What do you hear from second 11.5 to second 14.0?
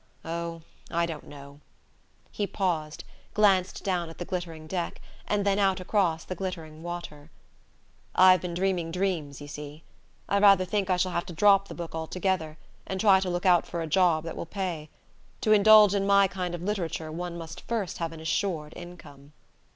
the book altogether, and try to look out for a